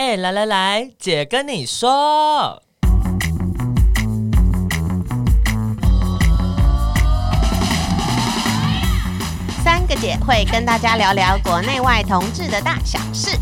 [0.00, 2.62] 哎，来来来，姐跟你说，
[9.64, 13.36] 三个姐会跟大家聊聊国内外同志的大小事。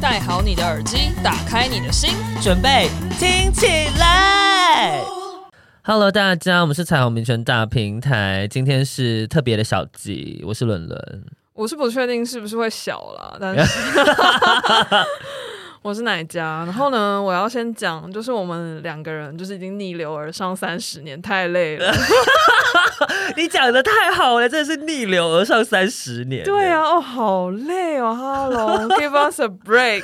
[0.00, 3.68] 戴好你的耳机，打开你的心，准备听起
[4.00, 5.00] 来。
[5.84, 13.94] Hello，大家，我们是彩虹民权大平台，今天是特别的小集，我是伦伦，我是不确定是不是会小了，但是。
[15.82, 16.62] 我是哪家？
[16.66, 21.90] 然后呢，我要先讲，就是我们两个人就是已经逆流而上三十年，太累了。
[23.34, 26.44] 你讲的太好了，真的是逆流而上三十年。
[26.44, 30.02] 对啊，哦，好累哦，Hello，Give us a break。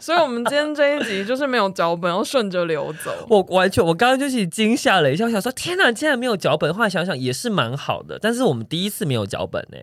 [0.00, 3.12] 所以，我们今天这一集就是没有脚本，要顺着流走。
[3.28, 6.72] 我完全，我刚刚就是惊吓了一下，我想说，天哪，竟然没有脚本。
[6.72, 9.76] 后来想想也是蛮好的，但是我们第一次没有脚本呢。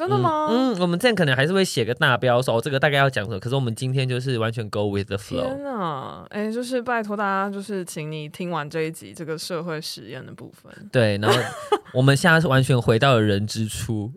[0.00, 0.46] 真的吗？
[0.48, 3.38] 嗯，嗯，我们这样可能还是会写个大标，说这个大概要讲什么。
[3.38, 5.42] 可是我们今天就是完全 go with the flow。
[5.42, 10.72] 天哪，哎、欸，就是拜托大家，就是请你听完这一集这个社会实验的部分。
[10.90, 11.38] 对，然后
[11.92, 14.10] 我们现在是完全回到了人之初，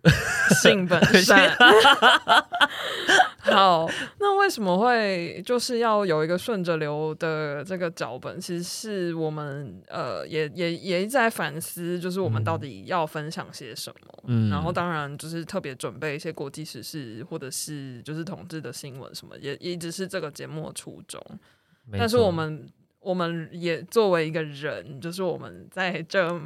[0.61, 1.51] 性本善。
[3.43, 8.39] 好， 那为什么会就是要有一个顺着流的这个脚本？
[8.39, 14.23] 其实是我们呃也也也一直在反思，就是我们到底要分享些什么。
[14.27, 21.21] 嗯，然后当然就是特别准备一些国际时事，或者是就是统治的新闻什么，也一直是这个节目的初衷。
[21.91, 22.65] 但是我们
[23.01, 26.41] 我们也作为一个人，就是我们在这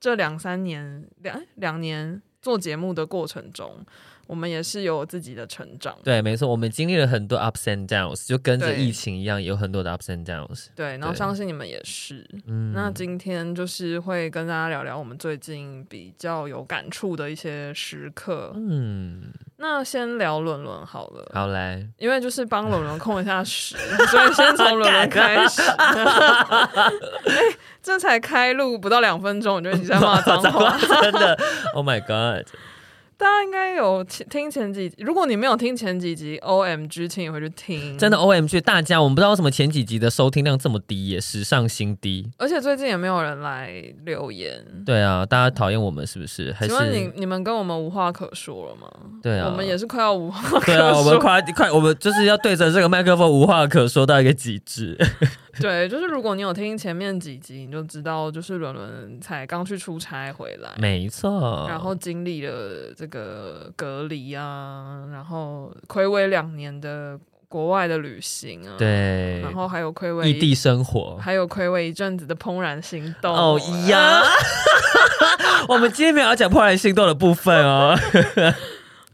[0.00, 3.84] 这两三年两两年做节目的过程中。
[4.28, 10.66] 我们也是有自己的成长，对，没错，我们经历了很多 ups and downs，就跟着疫情一样，有很多的 ups and downs。
[10.76, 12.28] 对，然后相信你们也是。
[12.46, 18.52] 嗯，那今天就是会跟大家聊聊我们最近比较有感触的一些时刻。
[18.54, 21.26] 嗯，那先聊伦伦好了。
[21.32, 23.76] 好来，因为就是帮伦伦控一下时，
[24.10, 25.62] 所以先从伦伦开始。
[25.72, 31.38] 哎，这才开录不到两分钟，我觉得你在骂脏话， 真的。
[31.72, 32.46] Oh my god！
[33.18, 37.98] 大家应该有听前几集，如果你没有听前几集，OMG，请你回去听。
[37.98, 42.30] 真的 OMG，大家我们不知道为什么前几集的收听量这么低，也史上新低。
[42.38, 43.72] 而且最近也没有人来
[44.04, 44.64] 留言。
[44.86, 46.52] 对啊，大家讨厌我们是不是？
[46.52, 48.88] 还是请问你你们跟我们无话可说了吗？
[49.20, 50.74] 对啊，我们也是快要无话可说。
[50.74, 54.96] 对啊，我们快快，我们就是要对着这个麦克风无话可说到一个极致。
[55.60, 74.22] 对，就是如果你有听前面几集，你就知道，就是伦伦才刚去出差回来，没错，然后经历了这个隔离啊，然后暌违两年的国外的旅行啊，对，然后还有睽违异地生活，还有睽违一阵子的怦然心动哦呀
[75.68, 77.98] 我们今天没有要讲怦然心动的部分哦。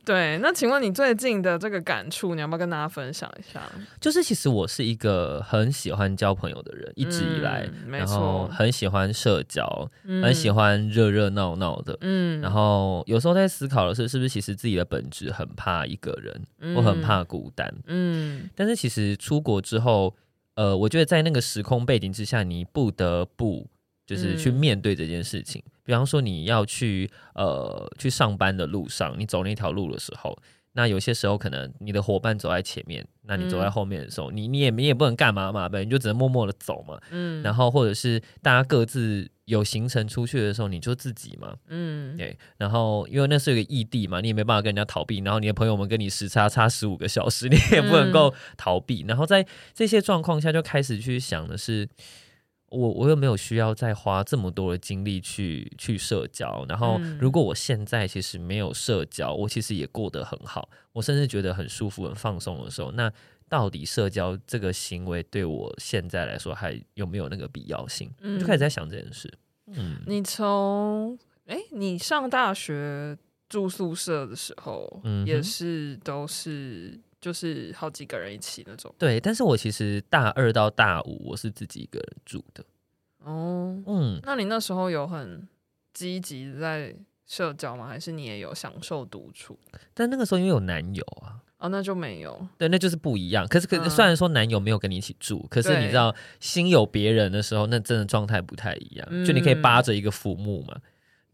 [0.04, 3.60] 对，那请问你最近的这个感触，你要不要跟大家分享一下？
[4.00, 20.14] 就是其实我是一个很喜欢交朋友的人，一直以来，嗯、没错，然后很喜欢社交，嗯、很喜欢热热闹闹的，嗯，然后有时候在思考的是，是不是其实自己的本质很怕一个人，我、嗯、很怕孤单，嗯，但是其实出国之后，
[20.56, 23.66] 呃，我觉得在那个时空背景之下，你不得不。
[24.06, 30.36] 就是去面对这件事情，嗯、比方说你要去呃去上班的路上，你走那条路的时候，
[30.72, 51.88] 那有些时候可能你的伙伴走在前面，那你走在后面的时候，嗯、你你也你也不能干嘛嘛，对，你就只能默默的走嘛，嗯，然后或者是大家各自有行程出去的时候，你就自己嘛，嗯，对，然后因为那是一个异地嘛，你也没办法跟人家逃避，然后你的朋友们跟你时差差十五个小时，你也不能够逃避，嗯、然后在这些状况下就开始去想的是。
[52.74, 63.12] 我我又没有需要再花这么多的精力去去社交，然后如果我现在其实没有社交，我其实也过得很好，我甚至觉得很舒服、很放松的时候，那
[63.48, 68.10] 到底社交这个行为对我现在来说还有没有那个必要性？
[68.20, 69.32] 嗯，就开始在想这件事。
[69.68, 73.16] 嗯，你从哎，你上大学
[73.48, 77.00] 住宿舍的时候，嗯，也是都是。
[77.24, 78.94] 就是好几个人一起那种。
[78.98, 82.62] 对，但是我其实大二到大五我是自己一个人住的。
[83.20, 85.48] 哦，嗯，那你那时候有很
[85.94, 86.94] 积极在
[87.26, 87.86] 社交吗？
[87.86, 89.58] 还是你也有享受独处？
[89.94, 92.46] 但那个时候因为有男友啊，哦，那就没有。
[92.58, 93.48] 对，那就是不一样。
[93.48, 99.08] 可是，可是虽然说男友没有跟你一起住，嗯、可是你知道心有别人的时候，那真的状态不太一样。
[99.10, 100.78] 嗯、就你可以扒着一个浮木嘛。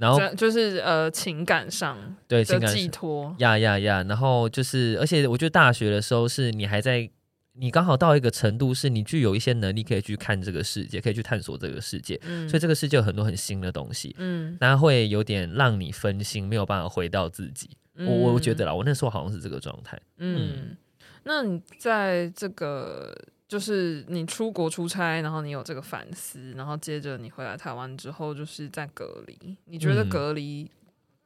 [0.00, 7.08] 然后就是呃情感上对情感寄托呀呀呀，然后就是而且我觉得大学的时候是你还在
[7.52, 17.70] 你刚好到一个程度，是你具有一些能力可以去看这个世界，可以去探索这个世界，嗯、所以这个世界有很多很新的东西，嗯，那会有点让你分心，没有办法回到自己。
[17.96, 20.52] 嗯、我我觉得啦，我那时候好像是这个状态，嗯。
[20.56, 20.76] 嗯
[21.22, 23.14] 那你在这个
[23.50, 29.56] 就是你出国出差，然后你有这个反思，然后接着你回来台湾之后，就是在隔离。
[29.64, 30.70] 你觉得隔离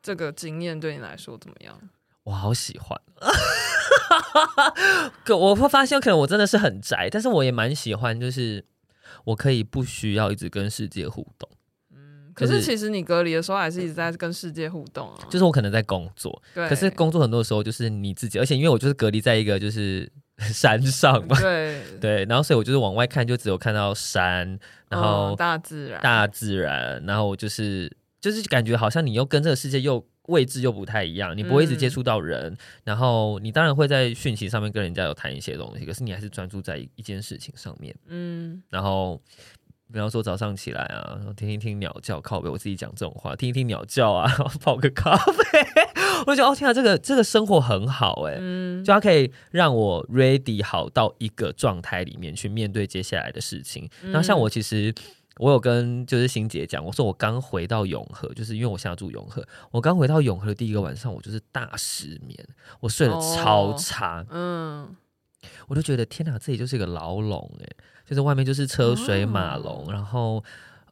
[0.03, 1.79] 这个经验对你来说怎么样？
[1.83, 1.91] 嗯、
[2.23, 2.99] 我好喜欢。
[5.23, 8.65] 可我会发现，可能我真的是很宅，但是我也蛮喜欢，就是
[9.25, 11.47] 我可以不需要一直跟世界互动。
[12.33, 15.27] 可是其实你隔离的时候还是一直在跟世界互动啊。
[15.29, 16.67] 就是我可能在工作，对。
[16.71, 20.11] 可是工作很多时候就是你自己，而且因为我就是隔离在一个就是
[20.53, 22.25] 山上嘛，对 对。
[22.25, 24.59] 然后所以我就是往外看，就只有看到山，
[24.89, 27.05] 然后大自然，大自然。
[27.07, 32.53] 然后就是就是感觉好像你又跟这个世界又位置又不太一样，你不会一直接触到人。
[32.53, 37.95] 嗯、然后你当然会在讯息上面跟人家有谈一些东西，可是你还是专注在一件事情上面。
[38.07, 39.21] 嗯，然后。
[39.93, 44.27] 比方说早上起来啊，听一听鸟叫，靠背，我自己讲这种话，听一听鸟叫啊，
[44.61, 45.61] 泡个咖啡，
[46.27, 53.89] 我就觉得哦天啊，这个这个生活很好哎，嗯，就它可以让我 ready 好到一个状态里面去面对接下来的事情。
[54.03, 54.95] 嗯、然后像我其实
[55.39, 62.39] 我有跟就是欣姐讲，我说我刚回到永和，就是因为我现在住永和，我刚回到永和的第一个晚上，我就是大失眠，
[62.81, 64.97] 我睡得超差，哦、嗯，
[65.69, 67.67] 我就觉得天哪，这里就是一个牢笼哎。
[68.07, 70.45] 就是外面就是车水马龙，哦、然后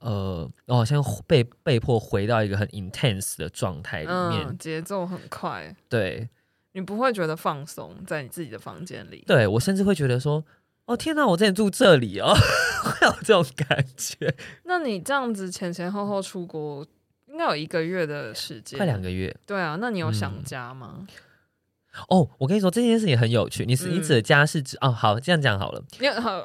[0.02, 5.74] 呃，我好像被被迫回到一个很 intense 的状态里面，节、嗯、奏很快。
[5.88, 6.28] 对，
[6.72, 9.24] 你不会觉得放松在你自己的房间里？
[9.26, 10.44] 对，我甚至会觉得说，
[10.86, 12.34] 哦天哪，我之前住这里哦，
[12.84, 14.34] 会有这种感觉。
[14.64, 16.86] 那你这样子前前后后出国，
[17.28, 19.34] 应该有一个月的时间，快两个月。
[19.46, 20.96] 对啊，那你有想家吗？
[20.98, 21.06] 嗯
[22.08, 23.66] 哦，我跟你说这件事情很有趣。
[23.66, 25.84] 你是你指的家是指、嗯、哦，好，这样讲好了。
[26.00, 26.42] 你好。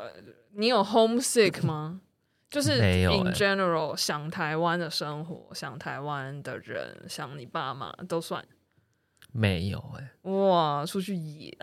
[0.56, 2.02] 你有 homesick 吗？
[2.50, 8.44] 就是 in general 想台湾的生活，想台湾的人，想你爸妈都算。
[9.34, 11.56] 没有哎、欸，哇，出去野，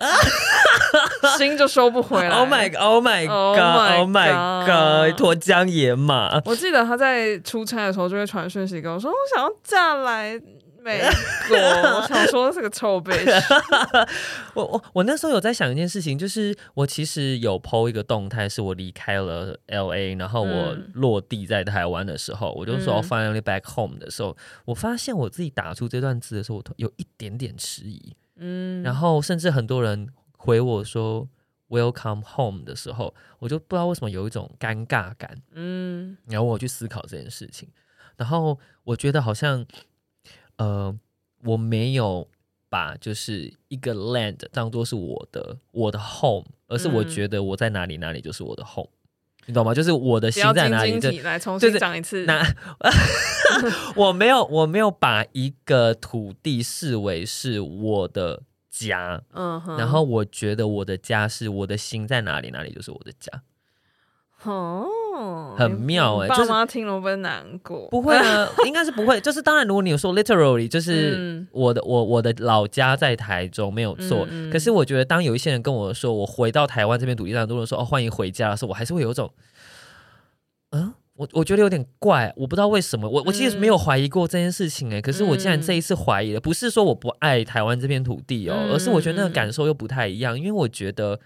[1.38, 2.28] 心就收不回来。
[2.28, 5.16] Oh my god！Oh my god！Oh my god！
[5.16, 6.40] 脱缰野马。
[6.44, 10.40] 我记得他在出差的时候就会传讯息跟我说：“我想要嫁来。”
[10.84, 11.00] 美
[11.48, 11.56] 国，
[11.96, 13.24] 我想说是个臭贝。
[14.52, 24.36] 我我我那时候有在想一件事情，就是我其实有 po 一个动态，是我离开了 LA，然后我落地在台湾的时候，嗯、我就说 finally back home 的时候，
[24.66, 28.14] 我发现我自己打出这段字的时候，我有一点点迟疑。
[28.36, 31.26] 嗯，然后甚至很多人回我说
[31.70, 35.34] welcome home 的时候，我就不知道为什么有一种尴尬感。
[35.52, 37.70] 嗯，然后我去思考这件事情，
[38.18, 39.64] 然后我觉得好像。
[40.56, 40.96] 呃，
[41.44, 42.28] 我没有
[42.68, 49.74] 把就是一个 land 当做是我的我的 home，而是我觉得我在哪里哪里就是我的 home，嗯、你懂吗？
[49.74, 52.24] 就是我的心在哪里，就来重新讲一次。
[52.24, 52.44] 那
[53.94, 63.42] 我没有我没有把一个土地视为是我的家，嗯哼，然后我觉得我的家是我的心在哪里哪里就是我的家。
[64.42, 64.86] 哦，
[65.56, 66.28] 很妙哎、欸！
[66.28, 67.88] 爸妈听了会不会难过？
[67.88, 69.20] 不会啊， 应该是不会。
[69.20, 74.26] 就是当然，如果你有说 literally，就是我的、嗯、我我的老家在台中没有错。
[74.30, 79.30] 嗯嗯、可是我觉得，当有一些人跟我说我回到台湾这片土地上，很多人说哦欢迎回家的时候，我还是会有一种，
[80.70, 83.08] 嗯，我我觉得有点怪，我不知道为什么。
[83.08, 91.20] 我我其实没有怀疑过这件事情哎、欸，可是我竟然这一次怀疑了，不是说我不爱台湾这片土地哦，而是我觉得那个感受又不太一样，因为我觉得。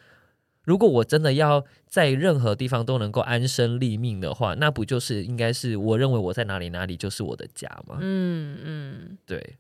[0.69, 7.97] 如果我真的要在任何地方都能够安身立命的话，那不就是应该是我认为我在哪里哪里就是我的家吗？
[8.03, 9.57] 嗯嗯，对，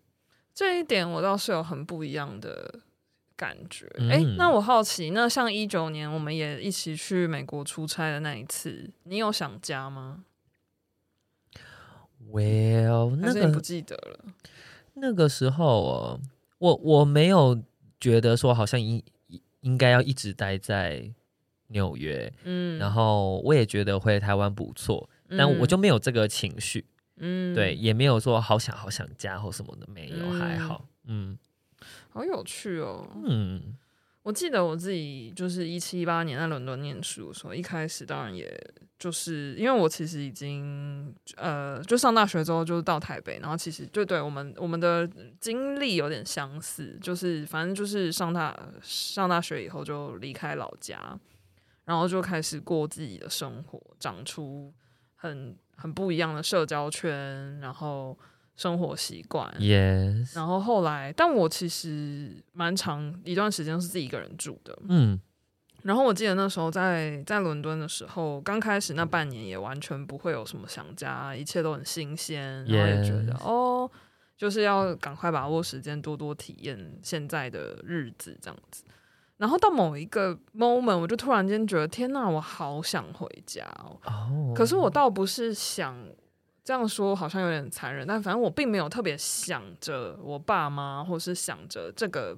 [0.52, 2.80] 这一点我倒是有很不一样的
[3.34, 3.86] 感觉。
[4.10, 10.24] 哎、嗯，那我好奇，那像一九年我们也一起去美国出差的那一次，你有想家吗
[12.30, 14.26] ？Well，那个不记得了。
[14.92, 16.20] 那个时候哦，
[16.58, 17.62] 我我没有
[17.98, 19.02] 觉得说好像一。
[19.68, 21.12] 应该要一直待在
[21.66, 26.86] 纽约，嗯，然后我也觉得回台湾不错，嗯、但我就没有这个情绪，
[27.18, 31.36] 嗯，对，也没有说好想好想家或什么的，没有，嗯、还好，嗯，
[32.08, 33.76] 好有趣哦，嗯，
[34.28, 38.46] 我记得我自己就是一七一八年在伦敦念书的时候，一开始当然也。
[38.98, 45.08] 就是因为我其实已经呃，就上大学之后就到台北，然后其实就对我们我们的
[45.38, 51.16] 经历有点相似，就是反正就是上大上大学以后就离开老家，
[51.84, 54.74] 然后就开始过自己的生活，长出
[55.14, 58.18] 很很不一样的社交圈，然后
[58.58, 65.18] 生活习惯，Yes，然后后来，但我其实蛮长一段时间是自己一个人住的，嗯。
[65.82, 73.88] 然后我记得那时候在在伦敦的时候，刚开始那半年也完全不会有什么想家，一切都很新鲜，然后也觉得.哦，
[74.36, 78.82] 就是要赶快把握时间，多多体验现在的日子这样子。
[79.36, 83.96] 然后到某一个 moment，我就突然间觉得，天哪，我好想回家哦。
[84.02, 84.56] Oh.
[84.56, 85.96] 可是我倒不是想
[86.68, 92.36] 这样说，好像有点残忍，但反正我并没有特别想着我爸妈，或是想着这个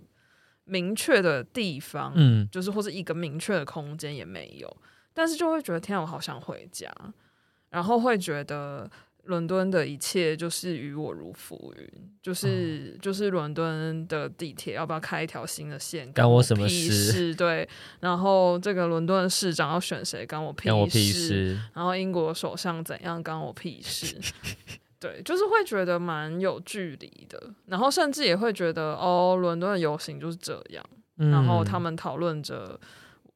[0.63, 4.77] 明确的地方，嗯，就是或者一个明确的空间也没有。
[5.13, 6.89] 但是就会觉得，天啊，我好想回家，
[7.71, 8.89] 然后会觉得。
[9.25, 17.35] 伦敦的一切就是与我如浮云，就是、嗯、就是伦敦的地铁要不要开一条新的线，干我什么事？
[17.35, 17.69] 对，
[18.00, 20.75] 然后这个伦敦市长要选谁，干我屁事？
[20.75, 21.61] 我屁事。
[21.75, 24.19] 然后英国首相怎样，干我屁事？
[24.99, 30.85] 对，就是会觉得蛮有距离的，然后甚至也会觉得哦，伦敦的游行就是这样，
[31.19, 32.81] 嗯、然后他们讨论着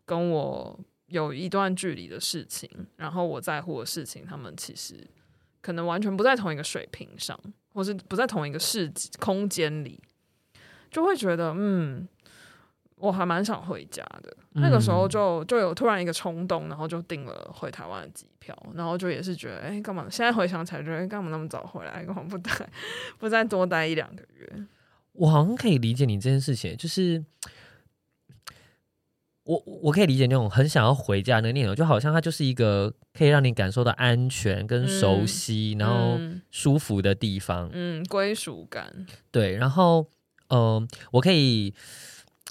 [0.05, 5.07] 跟我有一段距离的事情，然后我在乎的事情，他们其实。
[5.65, 7.39] 可能完全不在同一个水平上，
[7.73, 9.99] 或是不在同一个世界空间里，
[10.91, 12.07] 就会觉得，嗯，
[12.97, 14.37] 我还蛮想回家的。
[14.53, 20.07] 嗯、那个时候就就有突然一个冲动，然后就订了回台湾的机票，然后就也是觉得，哎、欸，干嘛？
[20.11, 22.05] 现在回想起来，觉得干嘛那么早回来？
[22.05, 22.51] 干嘛不待？
[23.19, 24.67] 不再多待一两个月？
[25.13, 27.25] 我好像可以理解你这件事情，就是。
[29.45, 36.19] 我我可以理解那种很想要回家的念头，就好像它就是一个可以让你感受到安全跟熟悉，嗯、然后
[36.51, 39.07] 舒服的地方，嗯，归属感。
[39.31, 40.07] 对，然后，
[40.49, 41.75] 嗯、呃，我可以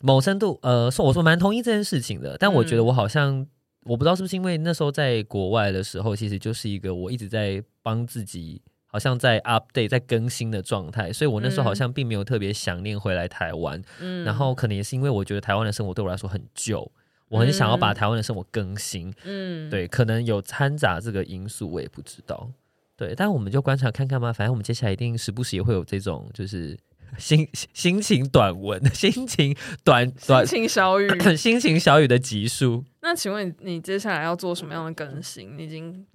[0.01, 3.47] 某程度，呃，说我说蛮同意这件事情的，但我觉得我好像、嗯、
[3.85, 8.61] 我不知道是不是因为那时候在国外的时候，其实就是一个我一直在帮自己。
[8.93, 13.81] 好像在 update 在更新的状态，所以我那时候好像并没有特别想念回来台湾。
[13.99, 16.91] 嗯，然后可能也是因为我觉得台湾的生活对我来说很旧，
[17.27, 19.11] 我很想要把台湾的生活更新。
[19.23, 22.51] 嗯，对，可能有掺杂这个因素，我也不知道。
[22.95, 26.77] 对，但我们就观察看看嘛，反正我们接下来一定时不时也会有这种就是
[27.17, 32.85] 心心情短文、 心情短短心情小雨、 心情小雨的集数。
[33.01, 35.57] 那请问你接下来要做什么样的更新？
[35.57, 36.05] 你已经。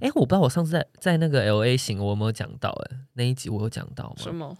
[0.00, 2.70] 哎，我不知道我上次在在那个 LA 行我有没有讲到？
[2.70, 4.14] 哎，那一集我有讲到吗？
[4.18, 4.56] 什么？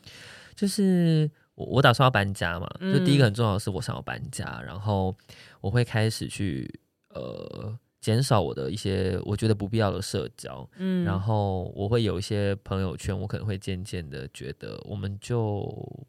[0.54, 5.14] 就是我我打算要搬家嘛，嗯、就第一个很重要的是我想要搬家，然后
[5.60, 6.68] 我会开始去
[7.08, 15.62] 呃减少我的一些我觉得不必要的社交，嗯，然后我会有一些朋友圈，我可能会渐渐的觉得我们就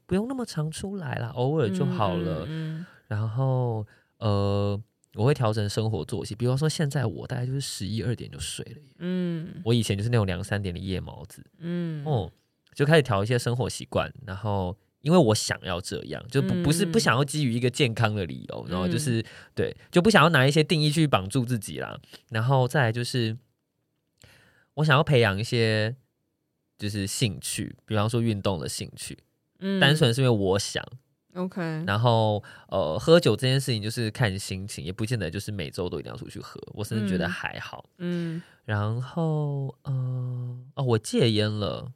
[0.06, 3.86] 不用那么常出来了，偶尔就好了，嗯，嗯然后
[4.20, 4.80] 呃。
[5.16, 8.82] 我会调整生活作息，比方说现在我大概就是十一二点就睡了。
[9.00, 11.42] 嗯，我以前就是那种两三点的夜猫子。
[11.60, 12.30] 嗯，哦，
[12.74, 21.98] 就开始调一些生活习惯，然后因为我想要这样，就不不是不想要基于一个健康的理由，然后就是对，就不想要拿一些定义去绑住自己啦。
[22.30, 23.38] 然后再来就是
[24.76, 25.96] 我想要培养一些
[26.78, 29.18] 就是兴趣，比方说运动的兴趣，
[29.60, 30.86] 嗯，单纯是因为我想。
[31.36, 36.60] OK，然后呃，喝酒这件事情就是看心情，也不见得就是每周都一定要出去喝。
[36.74, 37.90] 我甚至觉得还好。
[37.98, 39.92] 嗯，然后呃，
[40.76, 41.92] 哦，我戒烟了。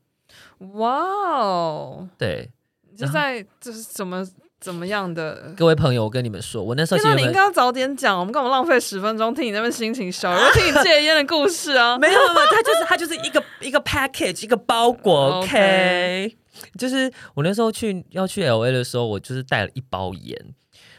[0.59, 0.99] 哇
[1.39, 2.51] 哦，对，
[2.97, 4.27] 就在这是怎么
[4.59, 5.53] 怎么样的？
[5.55, 11.97] 各位朋友，我跟你们说，我那时候其实你应该要早点讲，我们干嘛浪费十分钟听你那边心情小， 我听你戒烟的故事啊？
[11.97, 15.39] 没有没有，它就是它就是一个一个 package 一个包裹。
[15.39, 16.35] OK。
[16.77, 20.37] 就是我那时候去要去 LA 的时候，我就是带了一包烟，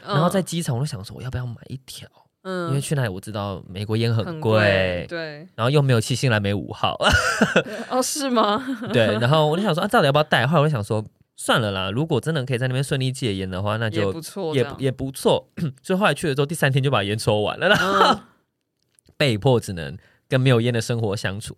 [0.03, 2.07] 嗯、然后在机场我就想说我要不要买一条，
[2.41, 6.97] 嗯，因为去那里我知道美国烟很贵，对，然后又没有七星蓝莓五号，
[7.89, 8.65] 哦，是吗？
[8.91, 10.47] 对，然后我就想说啊，到底要不要带？
[10.47, 15.49] 后来我就想说算了啦，如果真的可以在那边顺利戒烟的话，那就也不错，也也不错。
[15.81, 18.23] 所以后来去了之后，第三天就把烟抽完了，然后、嗯、
[19.17, 19.97] 被迫只能
[20.27, 21.57] 跟没有烟的生活相处。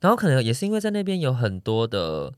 [0.00, 2.32] 然后可能也是因为在那边有很多的。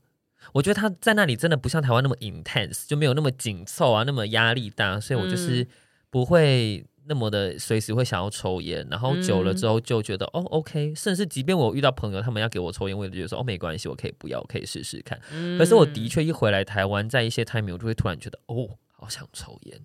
[0.53, 5.67] 我觉得他在那里真的不像台湾那么 intense，就没有那么紧凑啊，那么压力大，所以我就是
[6.09, 15.19] 不会那么的随时会想要抽烟，然后久了之后就觉得、嗯、哦，OK，甚至即便我遇到朋友他们要给我抽烟，我也觉得说哦，没关系，我可以不要，我可以试试看。
[15.31, 19.79] 嗯、可是我的确一回来台湾，在一些 time 我就会突然觉得哦，好想抽烟。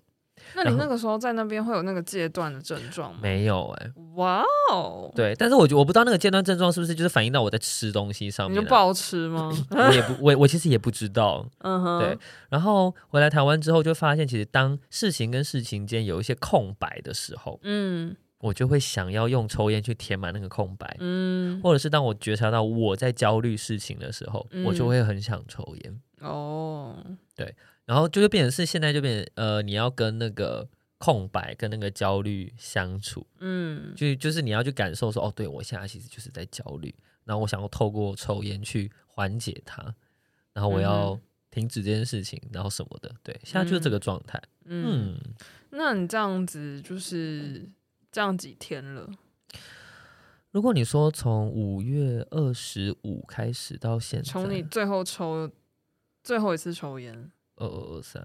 [0.55, 3.19] 那你那个时候在那边会有那个戒断的症状吗？
[3.21, 9.51] 没有哎、欸，哇哦对，但是我觉我不知道那个戒断症状是不是就是反映到我在吃东西上面、啊，你就不好吃吗？
[9.71, 12.17] 我也不，我我其实也不知道，嗯哼，对。
[12.49, 25.99] 然后回来台湾之后，就发现其实当事情跟事情间有一些空白的时候，嗯，我就会想要用抽烟去填满那个空白，嗯，或者是当我觉察到我在焦虑事情的时候，嗯、我就会很想抽烟。
[26.21, 26.95] 哦，
[27.35, 27.55] 对。
[27.85, 36.93] 然后就会变成是现在就变成呃，你要跟那个空白跟那个焦虑相处，嗯，就就是你要去感受说，哦，对我现在其实就是在焦虑，
[37.25, 39.83] 然后我想要透过抽烟去缓解它，
[40.53, 41.19] 然后我要
[41.51, 45.15] 停止这件事情，然后什么的，对，现在就是这个状态，嗯。
[45.15, 45.33] 嗯。
[45.75, 47.67] 那你这样子就是
[48.11, 49.09] 这样几天了？
[50.51, 55.49] 如果你说从五月二十五开始到现在，从你最后抽
[56.23, 57.31] 最后一次抽烟，
[57.65, 58.21] 二二二三，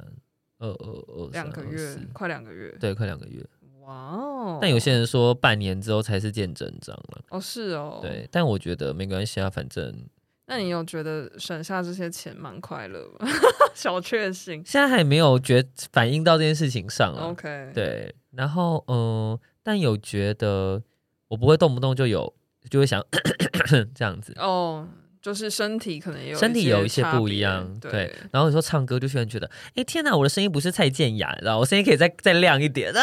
[0.59, 3.45] 二二二两个月，快两个月，对，快两个月。
[3.81, 4.59] 哇哦！
[4.61, 7.25] 但有些人说半年之后才是见真章了。
[7.31, 8.01] 哦，是哦。
[8.03, 10.07] 对，但我觉得没关系啊，反正。
[10.47, 13.29] 那你有觉得省下这些钱蛮快乐吗？
[13.75, 14.63] 小确幸。
[14.65, 17.23] 现在还没有觉反映到这件事情上了。
[17.31, 17.71] OK。
[17.75, 20.83] 对，然后嗯、呃，但有觉得。
[21.31, 22.35] 我不会动不动就有，
[22.71, 23.05] 就会想
[23.95, 24.33] 这样子。
[24.39, 24.89] 哦，
[25.21, 27.91] 就是身体可能也有身体有一些不一样，对。
[27.91, 33.03] 对，然后有时候唱歌就突然觉得，哎、欸、天哪，我的声音不是蔡健雅，然后我声音可以再再亮一点啊。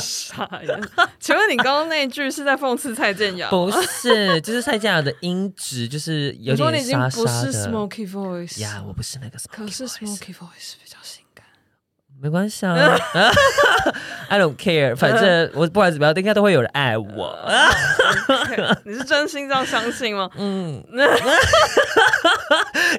[0.00, 0.80] 傻呀！
[1.20, 3.50] 请问你刚刚那一句是在讽刺蔡健雅？
[3.50, 7.22] 不是，就是蔡健雅的音质就是有点沙沙的。
[7.22, 9.56] 不是 smoky voice 呀，我不是那个 smoky voice。
[9.56, 11.23] 可是 smoky voice 比较新。
[12.24, 12.74] 没关系啊，
[14.30, 17.38] I don't care，反正我不管怎么样，应该都会有人爱我。
[18.86, 20.30] 你是真心这样相信吗？
[20.40, 20.82] 嗯，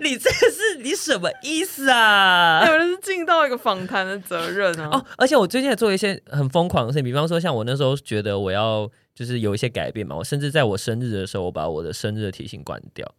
[0.04, 2.64] 你这是你什么意思啊？
[2.68, 4.90] 有人是尽到一个访谈的责任啊。
[4.92, 13.12] 哦，而且我最近也做一些很疯狂的事情，比方说像我那时候觉得我要就是有一些改变嘛，我甚至在我生日的时候，我把我的生日的提醒关掉。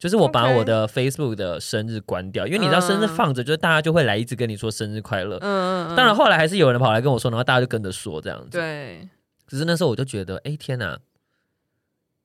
[0.00, 5.36] 就是我把我的 Facebook 的生日关掉.因为你知道生日放着，就是大家就会来一直跟你说生日快乐。
[5.42, 5.94] 嗯嗯。
[5.94, 8.58] 当然后来还是有人跑来跟我说，然后大家就跟着说这样子。
[8.58, 9.06] 对。
[9.44, 10.98] 可是那时候我就觉得，哎、欸、天哪！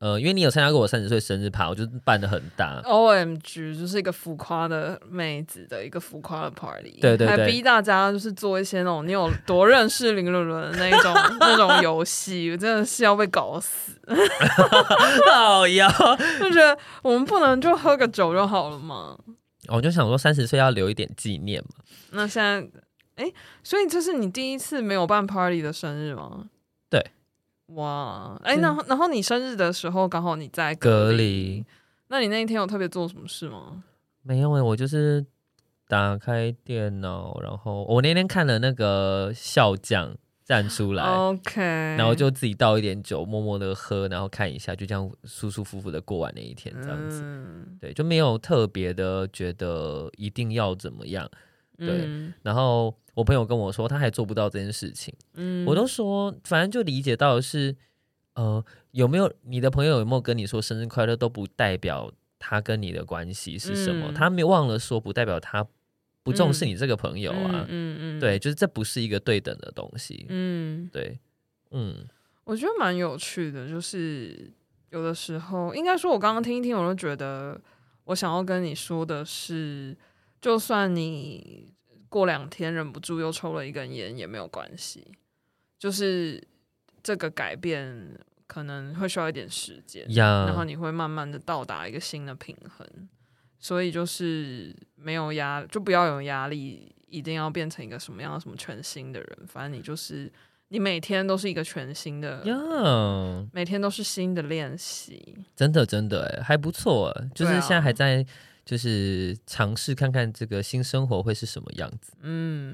[0.05, 2.79] 呃，因为你有参加过我三十岁生日趴，我就办的很大。
[2.83, 13.99] OMG，就是一个浮夸的妹子的一个浮夸的 party，对对对，还逼大家就是做一些那种你有多认识林伦伦的那种 那种游戏，我真的是要被搞死。
[15.33, 15.91] 好呀，
[16.39, 19.17] 就觉得我们不能就喝个酒就好了嘛？
[19.69, 21.83] 我就想说三十岁要留一点纪念嘛。
[22.11, 22.61] 那现在，
[23.15, 23.33] 哎、欸，
[23.63, 26.45] 所以这是你第一次没有办 party 的生日吗？
[26.91, 27.03] 对。
[27.67, 31.65] 哇，哎、欸，那然后你生日的时候刚好你在隔离，
[32.09, 33.83] 那你那一天有特别做什么事吗？
[34.21, 35.25] 没有哎，我就是
[35.87, 51.27] 打开电脑，然后我那天看了那个笑匠站出来， OK，然后就自己倒一点酒，默默的喝，然后看一下，就这样舒舒服服的过完那一天，这样子，嗯、对，就没有特别的觉得一定要怎么样，
[51.79, 52.95] 对，嗯、然后。
[53.15, 55.13] 我朋友跟我说，他还做不到这件事情。
[55.33, 57.75] 嗯，我都说，反正就理解到是，
[58.33, 64.07] 呃，有没有你的朋友有没有跟你说生日快乐，都不代表他跟你的关系是什么。
[64.09, 65.65] 嗯、他没忘了说，不代表他
[66.23, 67.65] 不重视你这个朋友啊。
[67.67, 70.25] 嗯嗯，嗯嗯对，就是这不是一个对等的东西。
[70.27, 71.17] 嗯，对，
[71.71, 72.05] 嗯，
[72.43, 74.51] 我觉得蛮有趣的，就是
[74.89, 77.61] 有的时候，应该说，我刚刚听一听，我都觉得，
[78.03, 79.95] 我想要跟你说的是，
[80.41, 81.73] 就算你。
[82.15, 85.05] 过两天忍不住又抽了一根烟也没有关系，
[85.77, 86.41] 就是
[87.03, 92.87] 这个改变可能会需要一点时间.然后你会慢慢的到达一个新的平衡，
[93.59, 100.31] 所以就是没有压，就不要有压力，一定要变成一个什么样什么全新的人，反正你就是
[100.69, 102.41] 你每天都是一个全新的.
[103.51, 108.25] 每天都是新的练习，真的真的哎，还不错，就是现在还在。
[108.65, 112.13] 就是尝试看看这个新生活会是什么样子。
[112.23, 112.73] 嗯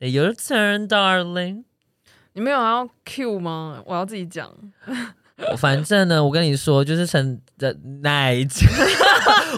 [0.00, 1.62] ，Your turn, darling。
[2.34, 3.80] 你没有要 cue 吗？
[3.86, 4.52] 我要自己讲。
[5.56, 8.66] 反正呢，我跟你说，就是陈 的奶家，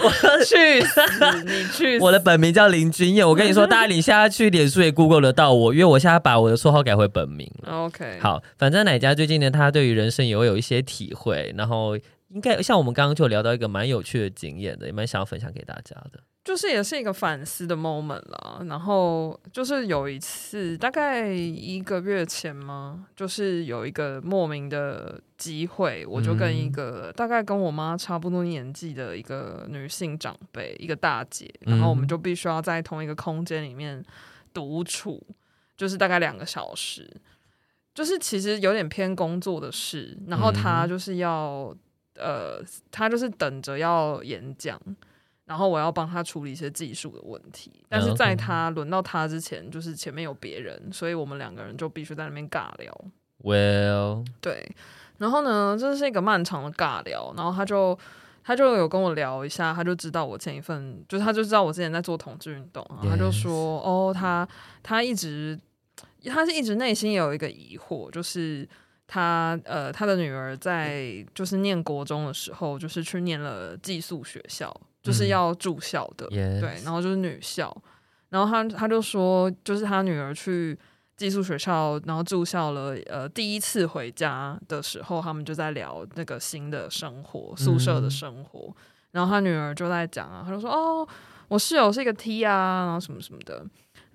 [0.02, 0.10] 我
[0.44, 1.00] 去死，
[1.44, 2.04] 你去死！
[2.04, 3.26] 我的本名叫林君燕。
[3.26, 7.84] 我跟你说，大家你现在去脸书也 Google 得到我，因为我现在把我的绰号改回本名了。
[7.84, 11.98] OK，好，反正奶家最近呢，他对于人生也会有一些体会，然后。
[12.28, 16.20] 应该像我们刚刚就聊到一个蛮有趣的经验的，也蛮想要分享给大家的。
[16.44, 18.60] 就是也是一个反思的 moment 啦。
[18.66, 34.00] 然后就是有一次，大概一个月前嘛，就是有一个莫名的机会，我就跟一个大概跟我妈差不多年纪的一个女性长辈，一个大姐，然后我们就必须要在同一个空间里面
[34.52, 35.20] 独处，
[35.76, 37.08] 就是大概两个小时。
[37.92, 41.76] 就是其实有点偏工作的事，然后她就是要。
[42.16, 44.80] 呃，他就是等着要演讲，
[45.44, 47.70] 然后我要帮他处理一些技术的问题。
[47.88, 52.92] 但是在他轮到他之前，就是前面有别人，所以我们两个人就必须在那边尬聊。
[53.42, 54.68] Well，对，
[55.18, 57.32] 然后呢，这是一个漫长的尬聊。
[57.36, 57.98] 然后他就
[58.42, 62.84] 他就有跟我聊一下，他就知道我前一份，就是他就知道我之前在做同志运动。
[63.02, 64.48] 他就说哦，他
[64.82, 65.58] 他一直
[66.24, 68.68] 他是一直内心也有一个疑惑，就是。
[69.06, 77.74] 他呃，他的女儿在就是念国中的时候，就是去念了寄宿学校，就是要住校的，嗯、对，然后就是女校。
[78.28, 80.76] 然后他他就说，就是他女儿去
[81.16, 82.96] 寄宿学校，然后住校了。
[83.06, 88.66] 呃，第一次回家的时候，他们就在聊那个新的生活，宿舍的生活。
[88.68, 88.74] 嗯、
[89.12, 91.06] 然后他女儿就在讲啊，他就说：“哦，
[91.46, 93.64] 我室友是一个 T 啊，然后什么什么的。”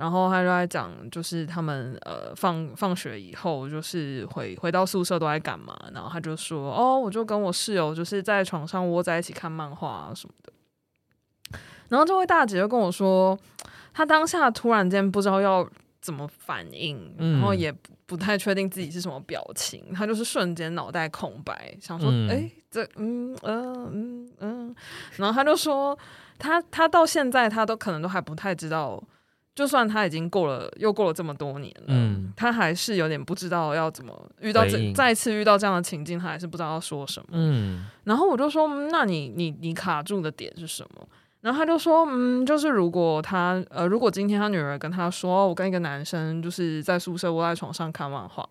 [0.01, 5.79] 然后他就在讲，就是他们呃放放学以后，就是回回到宿舍都在干嘛。
[5.93, 11.59] 然后他就说：“哦，我就跟我室友就是在床上窝在一起看漫画啊什么的。”
[11.89, 13.37] 然后这位大姐就跟我说。
[13.93, 17.69] 她当下突然间不知道要怎么反应，嗯、然后也
[18.05, 24.75] 不太确定自己是什么表情，她就是瞬间脑袋空白，想说：“哎、嗯，这嗯嗯嗯嗯。”
[25.19, 25.97] 然后她就说
[26.39, 29.03] ：“她她到现在她都可能都还不太知道，
[29.53, 37.27] 就算他已经过了又过了这么多年了，嗯、他还是有点不知道要怎么遇到这再次遇到这样的情境，他还是不知道要说什么。
[37.31, 41.07] 嗯”然后我就说：“那你你你卡住的点是什么？”
[41.41, 48.47] 然后他就说，嗯，就是如果他，呃，如果今天他女儿跟他说，我跟一个男生就是在宿舍窝在床上看漫画，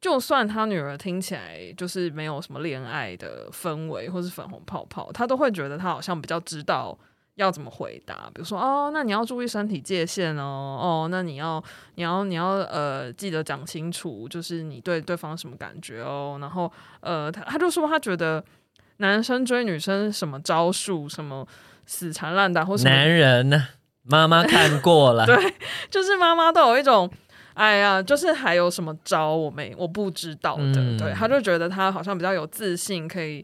[0.00, 6.96] 就算他女儿听起来就是没有什么恋爱的氛围或是粉红泡泡，他都会觉得他好像比较知道
[7.38, 8.30] 要怎么回答。
[8.34, 11.62] 比如说，哦，那你要注意身体界限哦，哦，那你要，
[11.96, 16.38] 你要，你要，呃，记得讲清楚，就是你对对方什么感觉哦。
[16.40, 16.70] 然后，
[17.00, 18.44] 呃，他他就说他觉得
[18.98, 21.44] 男生追女生什么招数什么。
[21.90, 23.68] 死缠烂打或什么男人呢？
[24.02, 25.34] 妈妈看过了， 对，
[25.88, 27.10] 就是妈妈都有一种，
[27.54, 33.42] 哎呀，就是还有什么招我没我不知道的，嗯、对，他就觉得他好像比较有自信，可以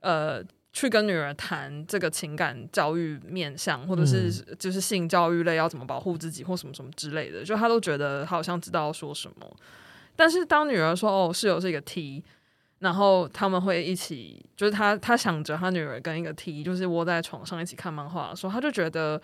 [0.00, 0.42] 呃
[0.74, 9.56] 去跟女儿谈这个情感教育面向，或者是就是性教育类要怎么保护自己或什么什么之类的，就他都觉得他好像知道要说什么，
[10.14, 12.22] 但是当女儿说哦室友是一个 T。
[12.80, 19.18] 然后他们会一起，就是他他想着他女儿跟一个 T，就是窝在床上一起看漫画的时候，他就觉得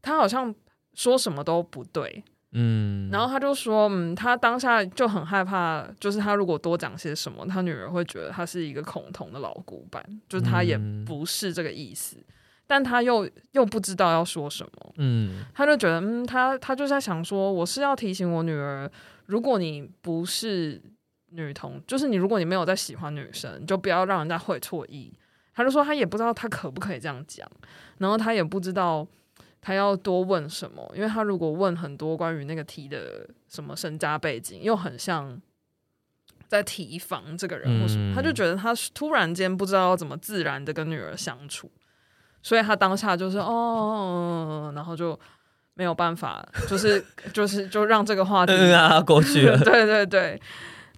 [0.00, 0.54] 他好像
[0.94, 12.24] 说什么都不对，嗯，然后他就说，嗯，他当下就很害怕，就是他如果多讲些什么，他女儿会觉得他是一个恐同的老古板，就是他也不是这个意思，嗯，
[12.66, 18.90] 但他又又不知道要说什么，嗯，他就觉得，嗯，他他就在想说，我是要提醒我女儿，
[19.26, 20.80] 如果你不是。
[21.30, 25.12] 女同就是你，如果你没有在喜欢女生，就不要让人家会错意。
[25.54, 27.46] 他就说他也不知道他可不可以这样讲，
[27.98, 29.06] 然后他也不知道
[29.60, 35.40] 他要多问什么，因为他如果问很多关于那个题的什么身家背景，又很像
[36.46, 41.70] 在提防这个人或什么，嗯、他就觉得他突然间不知道要怎么自然的跟女儿相处，
[42.42, 45.18] 所以他当下就是哦，然后就
[45.74, 49.58] 没有办法，就是 就是就让这个话题、 嗯啊、过去了。
[49.58, 50.40] 对 对对。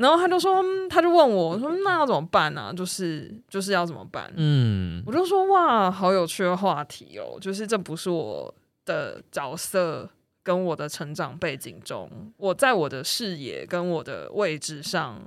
[0.00, 2.72] 然后他就说，他就问我 说：“那要怎么办呢、啊？
[2.72, 7.38] 就是就是要怎么办？”嗯，我就说：“哇，好有趣的话题哦！
[7.38, 8.52] 就是这不是我
[8.86, 10.08] 的角色
[10.42, 15.20] 跟我的成长背景中，我在我的视野跟我的位置上，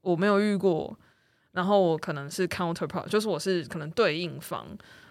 [0.00, 0.98] 我没有遇过。
[1.52, 4.66] 然后我可能是 counterpart，就是我是可能对应方，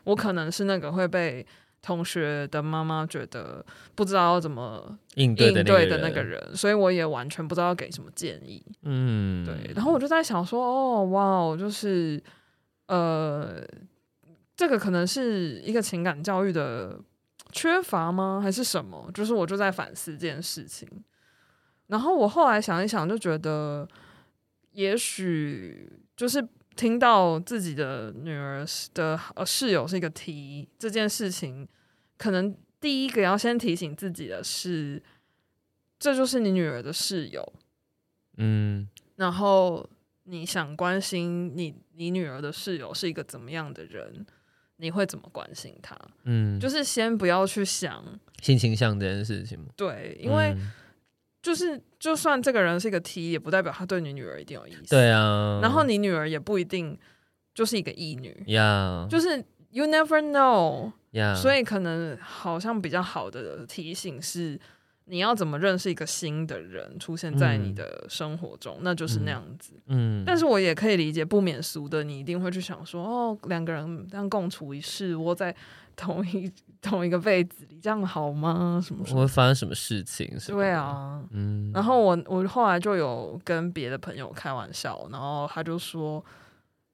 [0.05, 1.45] 我可能是那个会被。”
[1.83, 5.61] 同学的妈妈觉得不知道要怎么应对的
[5.97, 8.65] 那个人，所以我也完全不知道给什么建议。
[8.83, 9.73] 嗯，对。
[9.75, 12.23] 然后我就在想说，哦，哇，就是
[12.87, 13.61] 呃，
[14.55, 16.97] 这个可能是一个情感教育的
[17.51, 18.39] 缺乏吗？
[18.41, 19.11] 还是什么？
[19.13, 20.87] 就是我就在反思这件事情。
[21.87, 23.85] 然后我后来想一想，就觉得
[24.71, 26.47] 也许就是。
[26.75, 31.67] 听到自己的女儿的呃室友是一个 T 这件事情，
[32.17, 35.01] 可能第一个要先提醒自己的是，
[35.99, 37.53] 这就是你女儿的室友，
[38.37, 39.89] 嗯，然后
[40.23, 44.25] 你想关心你你女儿的室友是一个怎么样的人，
[44.77, 45.97] 你会怎么关心她？
[46.23, 48.03] 嗯，就是先不要去想
[48.41, 50.53] 性倾向这件事情，对，因为。
[50.57, 50.71] 嗯
[51.43, 54.89] 就是，就算这个人是一个 T，也不代表他对你女儿一定有意思。
[54.89, 56.97] 对啊，然后你女儿也不一定
[57.53, 58.43] 就是一个异女。
[58.47, 60.91] 呀，就是 you never know。
[61.11, 64.59] 呀，所以可能好像比较好的提醒是，
[65.05, 69.73] 你要怎么认识一个新的人出现在你的生活中，嗯、那就是那样子。
[69.87, 75.55] 嗯，但是我也可以理解，不免俗的，你一定会去想说，哦，两个人这样共处一室，窝在
[75.97, 76.51] 同一。
[76.83, 78.77] 同一个被子里，这样好吗？
[78.85, 79.05] 什么？
[79.15, 80.29] 会发生什么事情？
[80.49, 81.71] 对啊，嗯。
[81.73, 86.21] 然后我我后来就有跟别的朋友开玩笑，然后他就说，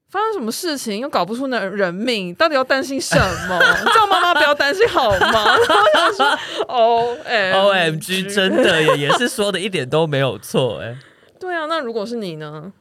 [0.08, 3.16] 发生什么事情又搞不出那人命，到底要担心什
[3.48, 3.58] 么？
[3.92, 5.18] 叫妈妈不要担心好吗？
[5.18, 6.38] 然后他说，
[6.72, 10.96] O M O M G，真的也也是说的一点都没有错哎。
[11.40, 12.72] 对啊，那如果是你呢？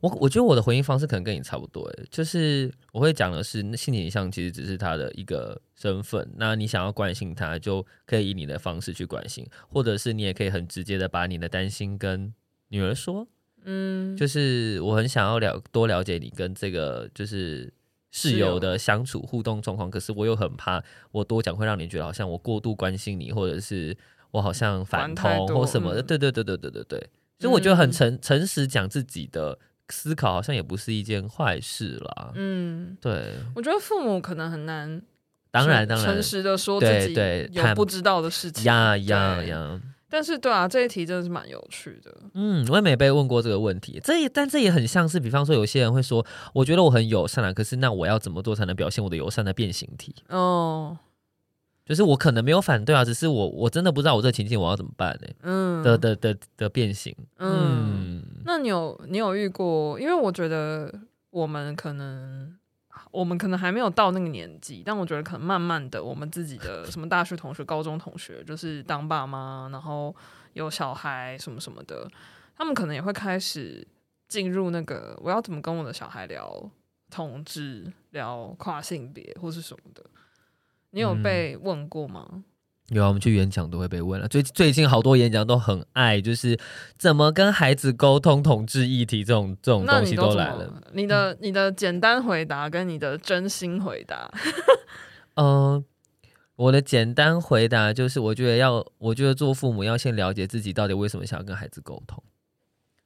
[0.00, 6.28] 我我觉得我的回应方式可能跟你差不多，诶，就是我会讲的是，性倾向其实只是他的一个身份。
[6.36, 12.32] 那你想要关心他，就可以以你的方式去关心，或者是你也可以很直接的把你的担心跟
[12.68, 13.26] 女儿说。
[13.66, 17.72] 嗯，就是我很想要了多了解你跟这个就是
[18.10, 23.96] 室友的相处互动状况，可是我又很怕我多讲会让你觉得好像我过度关心你，或者是
[24.32, 26.02] 我好像反通或什么的。
[26.02, 32.32] 对对对对对对对，所以我觉得很诚诚实讲自己的思考，好像也不是一件坏事啦。
[32.34, 35.02] 嗯，对，我觉得父母可能很难，
[35.50, 39.80] 当然当然诚实的说自己有不知道的事情呀呀呀。
[40.06, 42.14] 但是，对啊，这一题真的是蛮有趣的。
[42.34, 44.00] 嗯，我也没被问过这个问题。
[44.04, 50.14] 这也，但这也很像是，比方说，有些人会说，我觉得我很友善啊，可是那我要怎么做才能表现我的友善的变形体？
[50.28, 50.96] 哦，
[51.84, 55.28] 就是我可能没有反对啊，只是我我真的不知道我这情境我要怎么办呢？
[55.42, 57.14] 嗯，的的的的变形。
[57.38, 59.98] 嗯，嗯，那你有你有遇过？
[60.00, 60.92] 因为我觉得
[61.30, 62.56] 我们可能。
[63.10, 70.14] 我们可能还没有到那个年纪，但我觉得可能慢慢的，我们自己的 什么大学同学、高中同学，就是当爸妈，然后
[70.54, 72.08] 有小孩什么什么的，
[72.56, 73.86] 他们可能也会开始
[74.26, 76.68] 进入那个我要怎么跟我的小孩聊
[77.08, 80.04] 同志、聊跨性别或是什么的。
[80.94, 82.26] 你有被问过吗？
[82.30, 82.44] 嗯
[82.90, 84.28] 有啊，我们去演讲都会被问了。
[84.28, 86.54] 最最近好多演讲都很爱，就是
[86.98, 90.82] 怎么跟孩子沟通同志议题这种这种东西都来了。
[90.92, 94.30] 你，你的你的简单回答跟你的真心回答，
[95.36, 95.84] 嗯、呃，
[96.56, 102.22] 我的简单回答就是，我觉得要，我觉得做父母要先了解自己到底为什么想要跟孩子沟通。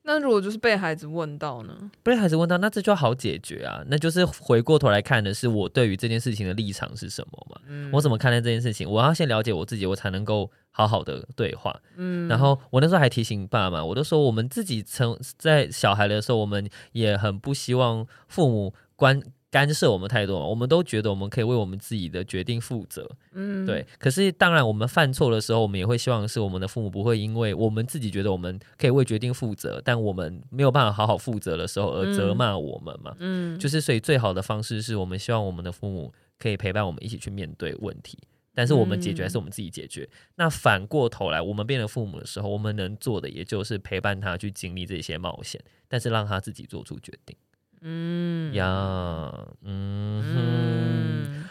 [0.08, 1.90] 那如果就是被孩子问到呢？
[2.02, 3.84] 被孩子问到，那这就好解决啊。
[3.88, 7.60] 那就是回过头来看的是我对于这件事情的立场是什么嘛？
[7.66, 8.88] 嗯，我怎么看待这件事情？
[8.88, 11.78] 我要先了解我自己，我才能够好好的对话。
[11.96, 19.22] 嗯，然后我那时候还提醒爸妈，我都说我们自己曾在小孩的时候，我们也很不希望父母关。
[19.50, 23.86] 干涉我们太多，我们都觉得我们可以为我们自己的决定负责，嗯，对。
[23.98, 38.18] 可是当然，我们犯错的时候，我们也会希望是我们的父母不会因为我们自己觉得我们可以为决定负责，但我们没有办法好好负责的时候而责骂我们嘛，嗯，就是所以最好的方式是我们希望我们的父母可以陪伴我们一起去面对问题，
[38.54, 40.02] 但是我们解决还是我们自己解决。
[40.02, 45.58] 嗯，那反过头来，我们变成父母的时候，我们能做的也就是陪伴他去经历这些冒险，
[45.88, 47.34] 但是让他自己做出决定。
[47.82, 49.32] 嗯呀，
[49.64, 51.44] 嗯哼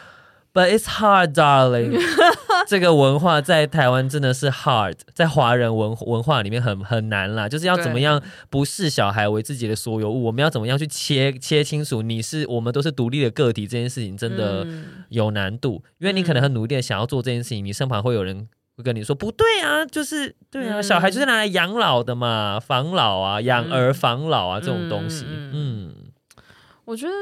[0.54, 2.00] ，But it's hard, darling。
[2.68, 7.48] 这个文化在台湾真的是 hard，在华人文文化里面很很难啦。
[7.48, 14.68] 就是要怎么样不视小孩为自己的所有物，我们要怎么样去切切清楚，你是我们都是独立的个体，这件事情真的
[15.10, 15.82] 有难度。
[16.00, 25.94] 因为你可能很努力的想要做这件事情，你身旁会有人会跟你说不对啊，就是对啊，小孩就是拿来养老的嘛，防老啊，养儿防老啊这种东西，嗯。
[26.88, 27.14] 我觉得，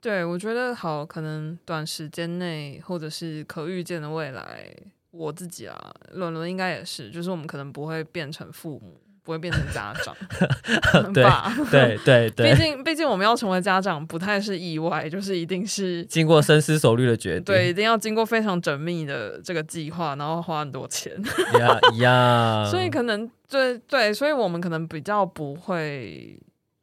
[0.00, 4.74] 对，我觉得好，可能短时间内或者是可预见的未来，
[5.10, 10.16] 我自己啊，伦伦应该也是，就是我们可能不会变成父母，不会变成家长，
[11.12, 11.54] 对吧？
[11.70, 21.12] 对对对，毕竟毕竟我们要成为家长，不太是意外，就是一定是 经过深思熟虑的决定，对，一定要经过非常缜密的这个计划，然后花很多钱，
[21.60, 26.40] 呀呀， 所以可能对对，所以我们可能比较不会。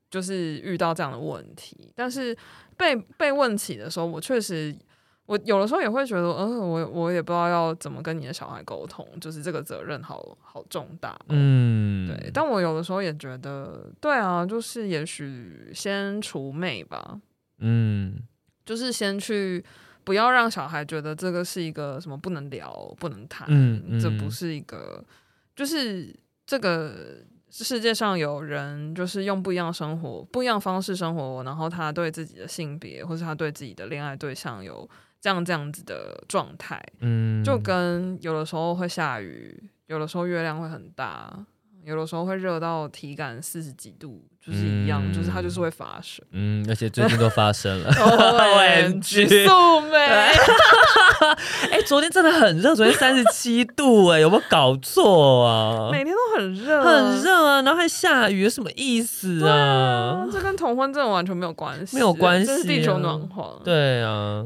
[0.10, 2.36] 就是遇到这样的问题，但是
[2.76, 4.76] 被被问起的时候，我确实，
[5.28, 12.32] 我有的时候也会觉得，嗯，我我也不知道要怎么跟你的小孩沟通，就是这个责任好好重大，嗯，对。
[12.34, 17.22] 但我有的时候也觉得，对啊，就是也许先除魅吧，
[17.60, 18.16] 嗯，
[18.66, 19.64] 就是先去
[20.04, 25.06] 不要让小孩觉得这个是一个什么不能聊、不能谈，嗯嗯，这不是一个，
[25.56, 26.12] 就是
[26.48, 27.24] 这个。
[27.52, 34.88] 世界上有人就是用不一样生活、不一样方式生活，然后他对自己的性别或是他对自己的恋爱对象有
[35.20, 41.46] 这样这样子的状态，嗯，就跟有的时候会下雨，有的时候月亮会很大，
[41.90, 49.98] 有的时候会热到体感四十几度，就是一样，嗯、就是它就是会发生，嗯，而且最近都发生了， OMG，素梅。
[51.72, 55.90] 哎、欸，昨天真的很热，昨天三十七度，哎，有没有搞错啊？
[55.92, 60.24] 每天都很热，很热啊，然后还下雨，什么意思啊？
[60.24, 63.60] 啊这跟同婚证完全没有关系，没有关系，这是地球暖化。
[63.64, 64.42] 对啊，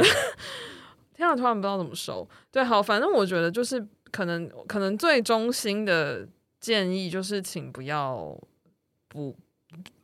[1.15, 2.27] 天啊，突然不知道怎么收。
[2.51, 6.27] 对，好，反正我觉得就是可能，可能最中心的
[6.63, 8.39] 建议就是，请不要
[9.10, 9.36] 不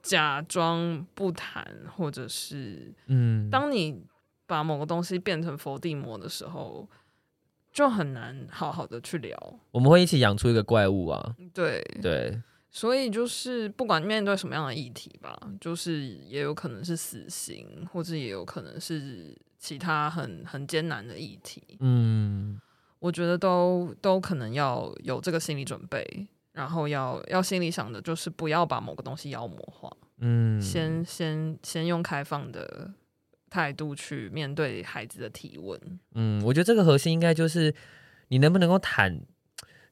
[0.04, 4.04] 假装不谈，或者是嗯，当你。
[4.50, 6.89] 把某个东西变成佛地魔的时候，
[7.72, 9.60] 就很难好好的去聊。
[9.69, 11.36] 我们会一起养出一个怪物啊！
[11.54, 12.41] 对对，
[12.72, 21.62] 所以就是不管面对什么样的议题吧，就是也有可能是死刑，或者也有可能是其他很很艰难的议题。
[21.80, 22.60] 嗯，
[22.98, 26.28] 我觉得都都可能要有这个心理准备，
[26.60, 29.89] 然后要要心里想的就是不要把某个东西妖魔化。
[30.19, 32.91] 嗯，先先先用开放的
[33.50, 35.80] 态度去面对孩子的提问。
[36.15, 37.74] 嗯，我觉得这个核心应该就是
[38.28, 39.22] 你能不能够坦。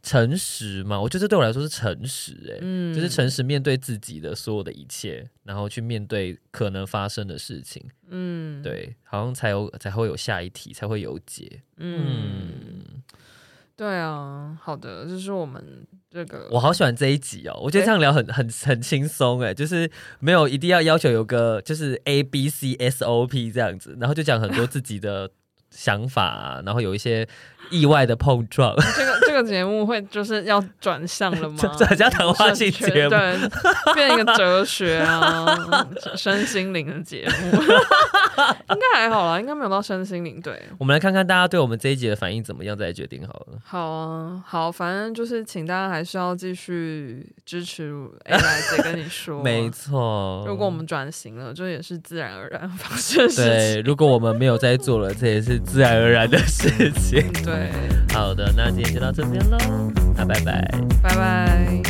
[0.03, 13.03] 诚实嘛，我觉得这对我来说是诚实、欸，哎、嗯，就是诚实面对自己的所有的一切，然后去面对可能发生的事情，嗯，对，好像才有才会有下一题，才会有解，嗯，嗯
[13.75, 15.85] 对啊，好的，就是我们
[16.17, 19.87] 这个，我好喜欢这一集哦，我觉得这样聊很、欸、很很轻松，哎，就是
[20.19, 25.29] 没有一定要要求有个就是 A B C S O P 这样子，然后就讲很多自己的
[25.69, 27.27] 想法、啊，然后有一些。
[27.69, 31.57] 意外的碰撞， 这个这个节目会就是要转向了吗？
[31.77, 33.37] 转向谈话性节目，对，
[33.93, 35.45] 变一个哲学啊，
[36.15, 37.61] 身心灵的节目，
[38.69, 40.39] 应该还好啦，应该没有到身心灵。
[40.39, 43.59] 对，我们来看看大家对我们这一集的反应怎么样，再决定好了。
[43.65, 47.91] 好啊，好，反正就是请大家还是要继续支持
[48.23, 50.45] A 来姐跟你说，没错。
[50.47, 53.45] 如果我们转型了，这也是自然而然发生的事情。
[53.45, 57.23] 对，如果我们没有在做了，这也是自然而然的事情。
[57.43, 57.71] 对。
[58.13, 59.57] 好的，那今天就到这边喽，
[60.15, 61.81] 那拜拜，拜拜。